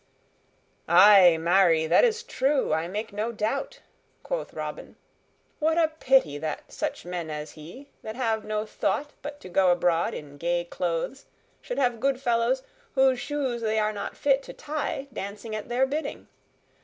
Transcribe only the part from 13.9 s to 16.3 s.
not fit to tie, dancing at their bidding.